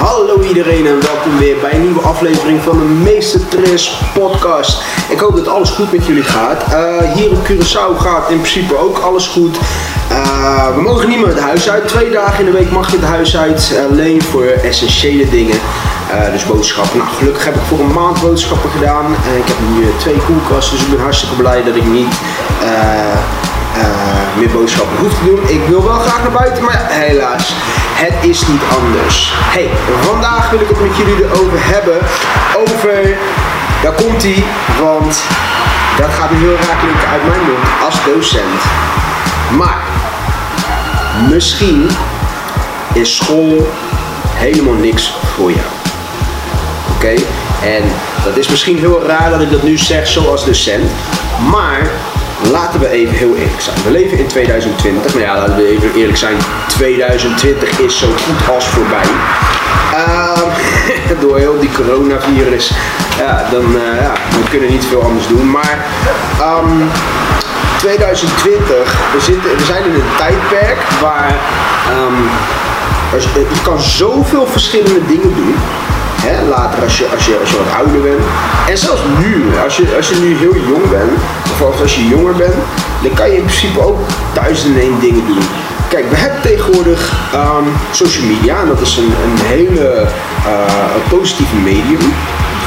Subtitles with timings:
[0.00, 4.82] Hallo iedereen en welkom weer bij een nieuwe aflevering van de Meester Tres podcast.
[5.08, 6.64] Ik hoop dat alles goed met jullie gaat.
[6.72, 9.56] Uh, hier op Curaçao gaat in principe ook alles goed.
[10.10, 11.88] Uh, we mogen niet meer het huis uit.
[11.88, 13.80] Twee dagen in de week mag je het huis uit.
[13.90, 15.58] Alleen voor essentiële dingen.
[16.10, 16.98] Uh, dus boodschappen.
[16.98, 19.04] Nou, gelukkig heb ik voor een maand boodschappen gedaan.
[19.04, 22.14] En ik heb nu twee koelkasten, dus ik ben hartstikke blij dat ik niet
[24.40, 25.48] meer boodschappen hoef te doen.
[25.48, 27.52] Ik wil wel graag naar buiten, maar helaas,
[28.04, 29.32] het is niet anders.
[29.34, 29.68] Hey,
[30.00, 31.98] vandaag wil ik het met jullie erover hebben.
[32.56, 33.16] Over,
[33.82, 34.44] daar komt hij,
[34.80, 35.22] want
[35.98, 38.60] dat gaat nu heel raar uit mijn mond als docent.
[39.56, 39.82] Maar,
[41.28, 41.88] misschien
[42.92, 43.68] is school
[44.34, 45.70] helemaal niks voor jou.
[46.94, 47.14] Oké?
[47.62, 47.82] En
[48.24, 50.90] dat is misschien heel raar dat ik dat nu zeg zoals docent.
[51.50, 51.90] Maar
[52.50, 53.76] laten we even heel eerlijk zijn.
[53.84, 56.36] We leven in 2020, maar ja, laten we even eerlijk zijn.
[56.68, 59.08] 2020 is zo goed als voorbij.
[59.90, 62.70] Uh, door heel die coronavirus.
[63.18, 65.50] Ja, dan uh, ja, we kunnen niet veel anders doen.
[65.50, 65.86] Maar
[66.40, 66.88] um, ehm,
[67.78, 68.68] 2020,
[69.12, 71.34] we, zitten, we zijn in een tijdperk waar
[72.06, 72.28] um,
[73.34, 75.54] je kan zoveel verschillende dingen doen.
[76.48, 78.22] Later als je, als, je, als je wat ouder bent.
[78.68, 81.12] En zelfs nu, als je, als je nu heel jong bent,
[81.60, 82.54] of als je jonger bent,
[83.02, 83.98] dan kan je in principe ook
[84.34, 85.44] duizenden één dingen doen.
[85.88, 90.06] Kijk, we hebben tegenwoordig um, social media en dat is een, een hele
[90.46, 92.12] uh, positieve medium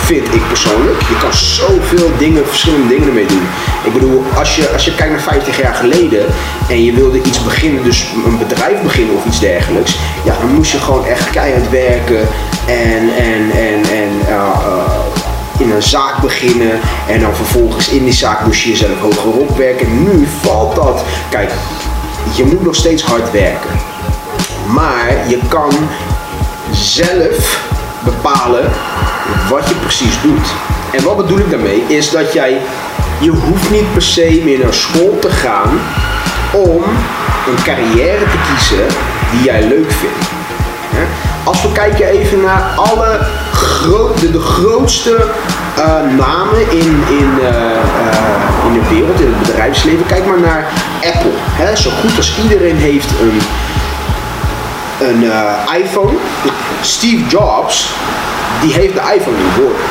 [0.05, 0.99] vind ik persoonlijk.
[0.99, 3.47] Je kan zoveel dingen, verschillende dingen ermee doen.
[3.83, 6.25] Ik bedoel, als je, als je kijkt naar 50 jaar geleden
[6.69, 10.71] en je wilde iets beginnen, dus een bedrijf beginnen of iets dergelijks, ja, dan moest
[10.71, 12.27] je gewoon echt keihard werken
[12.65, 14.35] en, en, en, en uh,
[14.67, 15.03] uh,
[15.57, 20.03] in een zaak beginnen en dan vervolgens in die zaak moest je jezelf hoger opwerken.
[20.03, 21.03] Nu valt dat.
[21.29, 21.51] Kijk,
[22.35, 23.69] je moet nog steeds hard werken.
[24.67, 25.71] Maar je kan
[26.71, 27.61] zelf
[28.03, 28.71] bepalen
[29.49, 30.47] wat je precies doet.
[30.91, 31.83] En wat bedoel ik daarmee?
[31.87, 32.57] Is dat jij,
[33.19, 35.79] je hoeft niet per se meer naar school te gaan
[36.51, 36.83] om
[37.47, 38.85] een carrière te kiezen
[39.31, 40.31] die jij leuk vindt.
[41.43, 43.19] Als we kijken even naar alle
[44.31, 45.25] de grootste
[45.77, 45.85] uh,
[46.17, 50.05] namen in, in, uh, uh, in de wereld, in het bedrijfsleven.
[50.05, 50.67] Kijk maar naar
[51.13, 51.31] Apple.
[51.33, 51.75] Hè?
[51.75, 53.39] Zo goed als iedereen heeft een,
[55.07, 55.23] een
[55.81, 56.13] iPhone.
[56.81, 57.93] Steve Jobs,
[58.63, 59.81] die heeft de iPhone geboren.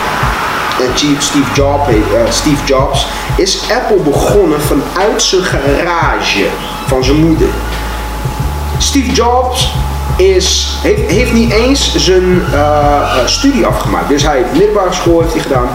[0.81, 1.88] En Steve Jobs,
[2.37, 3.06] Steve Jobs
[3.37, 6.47] is Apple begonnen vanuit zijn garage
[6.87, 7.49] van zijn moeder.
[8.78, 9.72] Steve Jobs
[10.16, 14.09] is, heeft, heeft niet eens zijn uh, studie afgemaakt.
[14.09, 15.69] Dus hij heeft middelbare school heeft hij gedaan.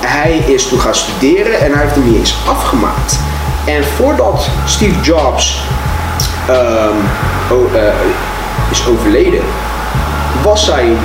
[0.00, 3.18] Hij is toen gaan studeren en hij heeft hem niet eens afgemaakt.
[3.64, 5.60] En voordat Steve Jobs
[6.50, 6.86] uh,
[8.70, 9.40] is overleden,
[10.42, 10.96] was ik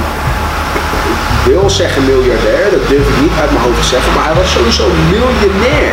[1.46, 4.52] wil zeggen miljardair, dat durf ik niet uit mijn hoofd te zeggen, maar hij was
[4.52, 5.92] sowieso miljonair.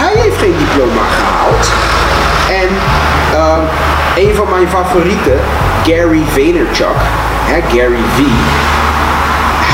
[0.00, 1.64] Hij heeft geen diploma gehaald.
[2.62, 2.70] En
[3.32, 5.38] uh, een van mijn favorieten,
[5.86, 7.00] Gary Vaynerchuk,
[7.50, 8.20] hè, Gary V.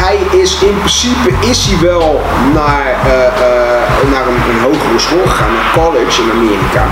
[0.04, 2.22] Hij is in principe is hij wel
[2.54, 6.84] naar, uh, uh, naar een, hogere school gegaan, naar college in Amerika.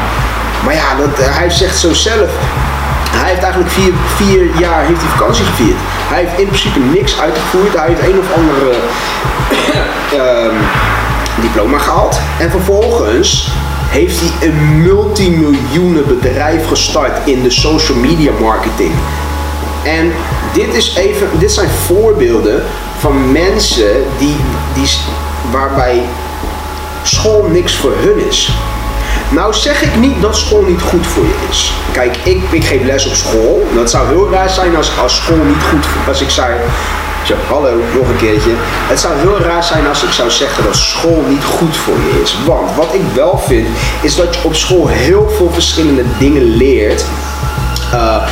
[0.64, 2.30] Maar ja, dat, hij zegt zo zelf.
[3.40, 5.76] Heeft eigenlijk vier, vier jaar heeft hij vakantie gevierd.
[5.82, 7.76] Hij heeft in principe niks uitgevoerd.
[7.76, 8.74] Hij heeft een of andere
[10.14, 10.56] um,
[11.46, 12.20] diploma gehaald.
[12.38, 13.48] En vervolgens
[13.88, 18.92] heeft hij een multimiljoenen bedrijf gestart in de social media marketing.
[19.82, 20.12] En
[20.52, 22.62] dit, is even, dit zijn voorbeelden
[22.98, 24.36] van mensen die,
[24.74, 24.88] die,
[25.50, 26.02] waarbij
[27.02, 28.50] school niks voor hun is.
[29.30, 31.72] Nou zeg ik niet dat school niet goed voor je is.
[31.92, 33.66] Kijk, ik, ik geef les op school.
[33.74, 36.54] Dat zou heel raar zijn als, als school niet goed als ik zei
[37.24, 38.50] zo, hallo, nog een keertje.
[38.64, 42.20] Het zou heel raar zijn als ik zou zeggen dat school niet goed voor je
[42.22, 42.36] is.
[42.46, 43.68] Want wat ik wel vind,
[44.00, 47.04] is dat je op school heel veel verschillende dingen leert.
[47.94, 48.28] Uh,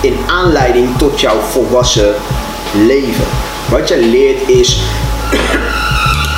[0.00, 2.14] in aanleiding tot jouw volwassen
[2.86, 3.24] leven.
[3.68, 4.80] Wat je leert is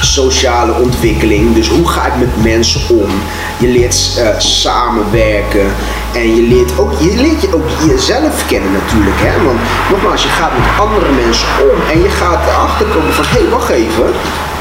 [0.05, 1.55] sociale ontwikkeling.
[1.55, 3.11] Dus hoe ga ik met mensen om?
[3.59, 5.67] Je leert uh, samenwerken.
[6.13, 9.17] En je leert, ook, je leert je ook jezelf kennen natuurlijk.
[9.19, 9.45] Hè?
[9.45, 9.59] Want
[9.91, 11.91] nogmaals, je gaat met andere mensen om.
[11.93, 14.07] En je gaat erachter komen van, hé, hey, wacht even.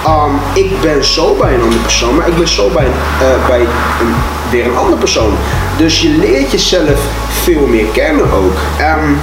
[0.07, 3.59] Um, ik ben zo bij een andere persoon, maar ik ben zo bij, uh, bij
[3.59, 4.15] een,
[4.49, 5.37] weer een andere persoon.
[5.77, 6.99] Dus je leert jezelf
[7.43, 8.57] veel meer kennen ook.
[8.79, 9.19] Um,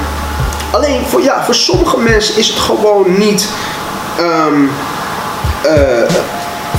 [0.71, 3.49] alleen voor, ja, voor sommige mensen is het gewoon niet.
[4.21, 4.71] Um,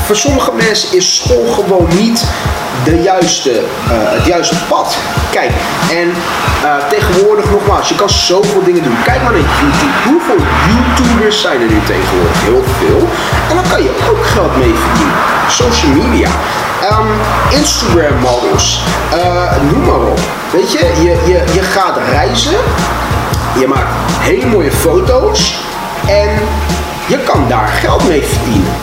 [0.06, 2.26] voor sommige mensen is school gewoon niet
[2.84, 4.98] de juiste, eh, het juiste pad.
[5.32, 5.52] Kijk,
[5.92, 6.14] en
[6.64, 8.98] eh, tegenwoordig nogmaals, je kan zoveel dingen doen.
[9.04, 9.94] Kijk maar naar YouTube.
[10.10, 12.42] Hoeveel YouTubers zijn er nu tegenwoordig?
[12.42, 13.08] Heel veel.
[13.50, 15.16] En dan kan je ook geld mee verdienen.
[15.50, 16.30] Social media.
[16.92, 17.08] Um,
[17.50, 18.82] Instagram models.
[19.72, 20.20] Noem maar op.
[20.52, 22.58] Weet je, je, je, je gaat reizen.
[23.60, 25.58] Je maakt hele mooie foto's.
[26.08, 26.30] En
[27.10, 28.74] je kan daar geld mee verdienen.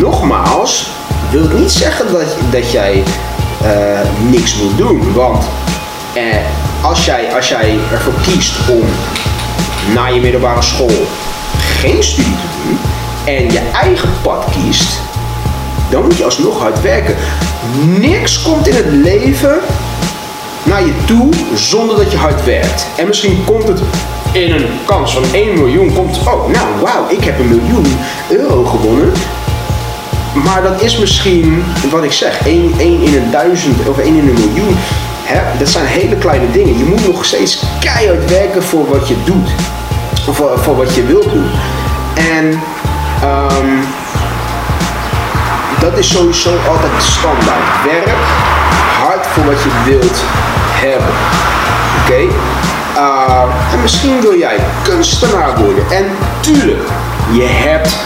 [0.00, 0.90] Nogmaals,
[1.30, 3.02] wil niet zeggen dat, dat jij
[3.62, 4.00] uh,
[4.30, 5.12] niks moet doen.
[5.12, 5.44] Want
[6.16, 6.22] uh,
[6.82, 8.84] als, jij, als jij ervoor kiest om
[9.94, 11.06] na je middelbare school
[11.80, 12.78] geen studie te doen
[13.24, 15.00] en je eigen pad kiest,
[15.90, 17.16] dan moet je alsnog hard werken.
[17.98, 19.58] Niks komt in het leven
[20.62, 22.86] naar je toe zonder dat je hard werkt.
[22.96, 23.80] En misschien komt het
[24.34, 27.98] in een kans van 1 miljoen, komt oh nou wauw, ik heb een miljoen
[28.28, 29.12] euro gewonnen.
[30.44, 34.28] Maar dat is misschien, wat ik zeg, 1, 1 in een duizend of 1 in
[34.28, 34.76] een miljoen.
[35.22, 35.58] Hè?
[35.58, 36.78] Dat zijn hele kleine dingen.
[36.78, 39.48] Je moet nog steeds keihard werken voor wat je doet.
[40.28, 41.50] Of voor, voor wat je wilt doen.
[42.14, 42.44] En
[43.24, 43.84] um,
[45.80, 47.84] dat is sowieso altijd de standaard.
[47.84, 48.08] Werk
[49.02, 50.22] hard voor wat je wilt
[50.72, 51.14] hebben.
[52.02, 52.34] Oké?
[52.96, 55.90] Uh, en misschien wil jij kunstenaar worden.
[55.90, 56.04] En
[56.40, 56.88] tuurlijk,
[57.32, 57.96] je hebt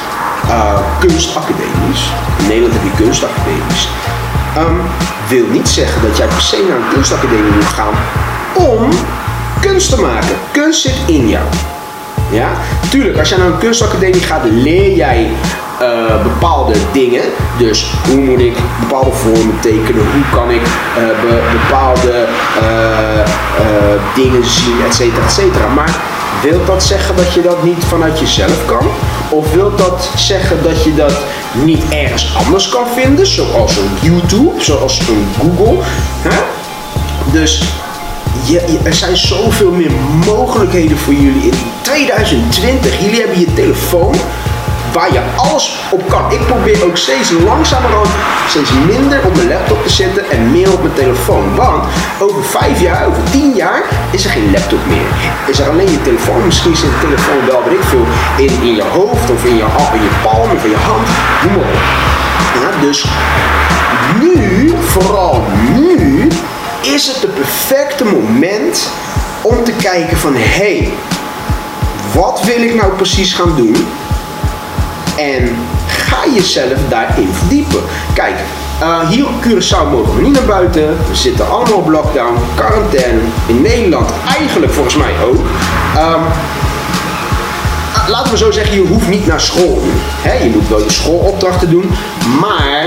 [0.47, 2.13] uh, kunstacademies.
[2.39, 3.89] In Nederland heb je kunstacademies.
[4.59, 4.81] Um,
[5.29, 7.95] wil niet zeggen dat jij per se naar een kunstacademie moet gaan
[8.55, 8.89] om
[9.61, 10.37] kunst te maken.
[10.53, 11.45] Kunst zit in jou.
[12.31, 12.49] Ja?
[12.91, 15.31] Tuurlijk, als jij naar een kunstacademie gaat, leer jij
[15.83, 17.23] uh, bepaalde dingen.
[17.59, 20.03] Dus hoe moet ik bepaalde vormen tekenen?
[20.13, 20.63] Hoe kan ik
[20.95, 22.27] be bepaalde
[22.63, 23.19] uh,
[24.15, 25.69] dingen zien, et cetera, et cetera.
[25.75, 25.97] Maar
[26.43, 28.87] wil dat zeggen dat je dat niet vanuit jezelf kan?
[29.29, 31.13] Of wil dat zeggen dat je dat
[31.53, 35.83] niet ergens anders kan vinden, zoals een YouTube, zoals een Google?
[37.33, 37.63] Dus
[38.45, 39.93] je, er zijn zoveel meer
[40.27, 43.01] mogelijkheden voor jullie in 2020.
[43.01, 44.15] Jullie hebben je telefoon
[44.99, 46.33] waar je alles op kan.
[46.33, 48.09] Ik probeer ook steeds langzamerhand,
[48.49, 51.55] steeds minder op mijn laptop te zitten en meer op mijn telefoon.
[51.57, 51.85] Want
[52.19, 55.09] over vijf jaar, over tien jaar is er geen laptop meer.
[55.47, 56.45] Is er alleen je telefoon.
[56.45, 58.07] Misschien zit de telefoon wel, weet ik veel,
[58.37, 61.07] in, in je hoofd of in je, in je palm of in je hand.
[61.43, 62.81] Noem maar op.
[62.81, 63.05] Dus
[64.21, 66.29] nu, vooral nu,
[66.81, 68.89] is het het perfecte moment
[69.43, 70.93] om te kijken van hé, hey,
[72.15, 73.87] wat wil ik nou precies gaan doen?
[75.19, 75.57] En
[75.87, 77.81] ga jezelf daarin verdiepen.
[78.15, 78.35] Kijk,
[78.83, 80.97] uh, hier op Curaçao mogen we niet naar buiten.
[81.09, 83.21] We zitten allemaal op lockdown, quarantaine.
[83.47, 85.41] In Nederland eigenlijk volgens mij ook.
[85.97, 86.23] Um,
[88.09, 89.83] laten we zo zeggen, je hoeft niet naar school.
[90.43, 91.91] Je moet wel je schoolopdrachten doen.
[92.41, 92.83] Maar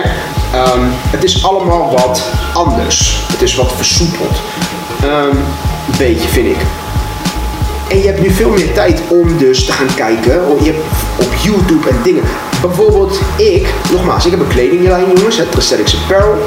[0.55, 2.23] um, het is allemaal wat
[2.53, 3.23] anders.
[3.31, 4.41] Het is wat versoepeld.
[5.03, 5.37] Um,
[5.87, 6.80] een beetje vind ik.
[7.91, 10.33] En je hebt nu veel meer tijd om dus te gaan kijken.
[10.63, 10.83] Je hebt
[11.27, 12.23] op YouTube en dingen.
[12.61, 16.37] Bijvoorbeeld ik, nogmaals, ik heb een kledinglijn jongens, het Prosthetics Apparel.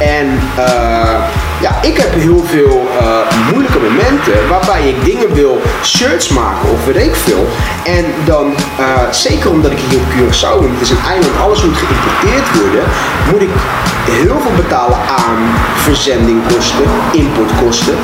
[0.00, 0.26] En
[0.58, 1.22] uh,
[1.60, 6.84] ja, ik heb heel veel uh, moeilijke momenten waarbij ik dingen wil, shirts maken of
[6.84, 7.46] weet ik veel.
[7.84, 8.46] En dan,
[8.80, 12.60] uh, zeker omdat ik hier op Curaçao ben, het is een eiland, alles moet geïmporteerd
[12.60, 12.84] worden,
[13.30, 13.54] moet ik
[14.10, 15.38] heel veel betalen aan
[15.76, 17.94] verzendingkosten, importkosten.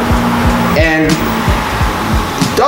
[0.75, 1.07] En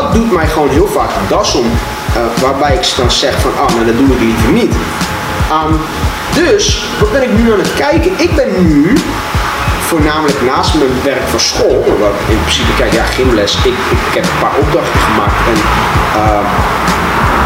[0.01, 1.67] dat doet mij gewoon heel vaak das om.
[1.67, 4.75] Uh, waarbij ik dan zeg van, ah, nou dat doe ik liever niet.
[5.57, 5.73] Um,
[6.35, 8.13] dus, wat ben ik nu aan het kijken?
[8.17, 8.93] Ik ben nu
[9.87, 14.15] voornamelijk naast mijn werk van school, wat in principe, kijk, ja, gymles, ik, ik, ik
[14.15, 15.59] heb een paar opdrachten gemaakt en
[16.21, 16.47] uh,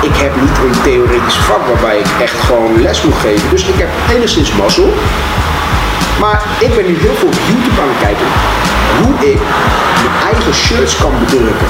[0.08, 3.50] ik heb niet een theoretisch vak waarbij ik echt gewoon les moet geven.
[3.50, 4.92] Dus ik heb enigszins mazzel.
[6.20, 8.26] Maar ik ben nu heel veel op YouTube aan het kijken
[9.00, 9.40] hoe ik
[10.02, 11.68] mijn eigen shirts kan bedrukken.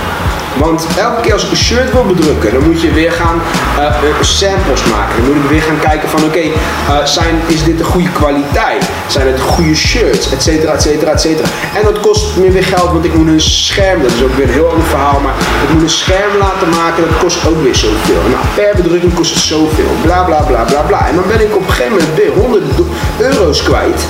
[0.59, 3.40] Want elke keer als ik een shirt wil bedrukken, dan moet je weer gaan
[3.78, 5.16] uh, samples maken.
[5.16, 8.85] Dan moet ik weer gaan kijken van oké, uh, zijn is dit een goede kwaliteit?
[9.07, 10.33] Zijn het goede shirts?
[10.33, 11.49] Et cetera, et cetera, et cetera.
[11.75, 14.47] En dat kost me weer geld, want ik moet een scherm, dat is ook weer
[14.47, 17.75] een heel ander verhaal, maar ik moet een scherm laten maken, dat kost ook weer
[17.75, 18.23] zoveel.
[18.30, 19.92] Nou, per bedrukking kost het zoveel.
[20.02, 21.09] Bla bla bla bla bla.
[21.09, 22.88] En dan ben ik op een gegeven moment weer honderden
[23.19, 24.00] euro's kwijt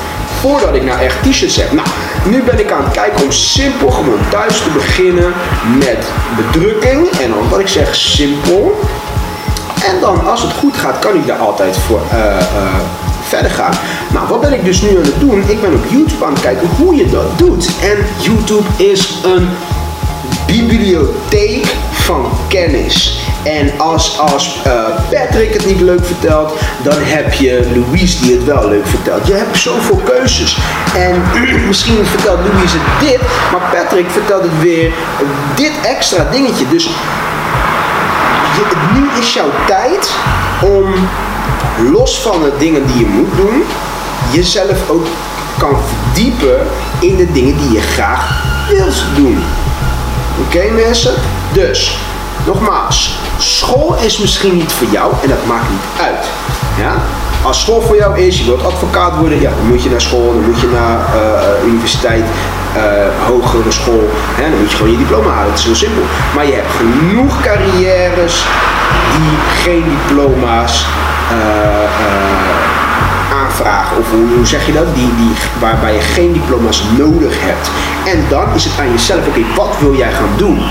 [0.41, 1.73] voordat ik nou echt t-shirts heb.
[1.73, 1.89] Nou,
[2.25, 5.33] nu ben ik aan het kijken om simpel gewoon thuis te beginnen
[5.79, 6.07] met
[6.37, 7.09] bedrukking.
[7.09, 8.81] En dan wat ik zeg simpel.
[9.85, 12.81] En dan als het goed gaat, kan ik daar altijd voor uh, uh,
[13.23, 13.73] verder gaan.
[14.13, 15.45] Nou, wat ben ik dus nu aan het doen?
[15.47, 17.71] Ik ben op YouTube aan het kijken hoe je dat doet.
[17.83, 19.49] En YouTube is een
[20.47, 23.19] bibliotheek van kennis.
[23.43, 24.73] En als, als uh,
[25.11, 29.27] Patrick het niet leuk vertelt, dan heb je Louise die het wel leuk vertelt.
[29.27, 30.59] Je hebt zoveel keuzes.
[30.97, 31.23] En
[31.69, 33.21] misschien vertelt Louise dit,
[33.53, 34.93] maar Patrick vertelt het weer
[35.55, 36.69] dit extra dingetje.
[36.69, 38.63] Dus je,
[38.95, 40.11] nu is jouw tijd
[40.63, 40.95] om
[41.93, 43.63] los van de dingen die je moet doen,
[44.33, 45.07] jezelf ook
[45.59, 46.67] kan verdiepen
[46.99, 49.43] in de dingen die je graag wilt doen.
[50.47, 51.15] Oké mensen?
[51.53, 51.99] Dus,
[52.47, 56.25] nogmaals, school is misschien niet voor jou en dat maakt niet uit.
[56.79, 56.93] Ja?
[57.43, 60.33] Als school voor jou is, je wilt advocaat worden, ja, dan moet je naar school,
[60.33, 62.25] dan moet je naar uh, universiteit,
[62.77, 62.83] uh,
[63.27, 65.51] hogere school, hè, dan moet je gewoon je diploma halen.
[65.51, 66.03] Het is heel simpel.
[66.35, 68.45] Maar je hebt genoeg carrières
[69.17, 70.85] die geen diploma's
[73.33, 73.97] aanvragen.
[73.97, 74.95] Of hoe, hoe, zeg je dat?
[74.95, 77.71] Die, die, waarbij je geen diploma's nodig hebt.
[78.07, 80.63] En dan is het aan jezelf, oké, wat wil jij gaan doen?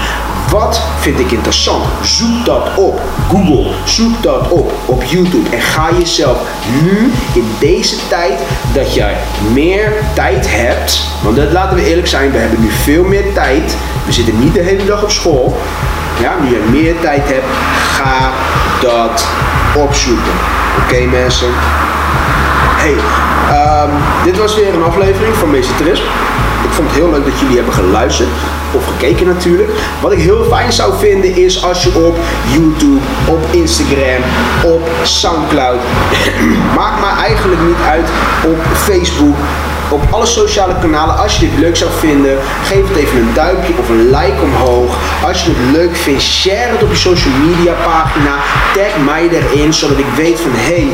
[0.52, 1.86] Wat vind ik interessant?
[2.02, 6.38] Zoek dat op Google, zoek dat op op YouTube en ga jezelf
[6.82, 8.40] nu in deze tijd
[8.74, 9.18] dat jij
[9.54, 13.78] meer tijd hebt, want dat laten we eerlijk zijn, we hebben nu veel meer tijd.
[14.06, 15.58] We zitten niet de hele dag op school.
[16.22, 17.46] Ja, nu je meer tijd hebt,
[17.94, 18.32] ga
[18.82, 19.28] dat
[19.76, 20.34] opzoeken.
[20.84, 21.50] Oké mensen?
[22.82, 22.96] Hey,
[23.86, 23.92] um,
[24.24, 26.08] dit was weer een aflevering van Meesterisme.
[26.64, 28.30] Ik vond het heel leuk dat jullie hebben geluisterd
[28.72, 29.70] of gekeken natuurlijk.
[30.02, 32.18] Wat ik heel fijn zou vinden is als je op
[32.52, 34.22] YouTube, op Instagram,
[34.64, 35.80] op Soundcloud,
[36.80, 38.08] maakt me eigenlijk niet uit
[38.46, 39.36] op Facebook,
[39.90, 41.18] op alle sociale kanalen.
[41.18, 44.98] Als je dit leuk zou vinden, geef het even een duimpje of een like omhoog.
[45.26, 48.36] Als je het leuk vindt, share het op je social media pagina.
[48.74, 50.90] Tag mij erin, zodat ik weet van hé,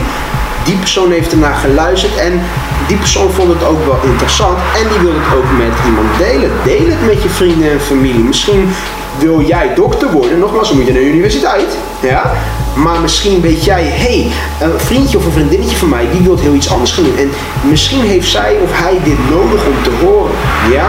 [0.65, 2.41] die persoon heeft ernaar geluisterd en
[2.87, 6.51] die persoon vond het ook wel interessant en die wil het ook met iemand delen.
[6.63, 8.23] Deel het met je vrienden en familie.
[8.23, 8.73] Misschien
[9.17, 11.77] wil jij dokter worden, nogmaals, dan moet je naar de universiteit.
[11.99, 12.31] Ja?
[12.75, 14.31] Maar misschien weet jij, hé, hey,
[14.67, 17.17] een vriendje of een vriendinnetje van mij, die wil heel iets anders gaan doen.
[17.17, 17.29] En
[17.69, 20.35] misschien heeft zij of hij dit nodig om te horen.
[20.71, 20.87] Ja?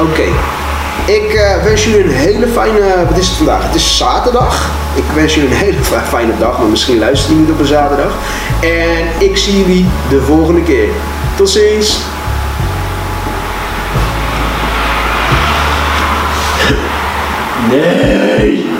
[0.00, 0.55] Oké.
[1.06, 3.62] Ik uh, wens jullie een hele fijne, wat is het vandaag?
[3.62, 4.70] Het is zaterdag.
[4.94, 5.78] Ik wens jullie een hele
[6.14, 8.12] fijne dag, maar misschien luisteren jullie niet op een zaterdag.
[8.60, 10.88] En ik zie jullie de volgende keer.
[11.36, 12.00] Tot ziens!
[17.70, 18.75] Nee!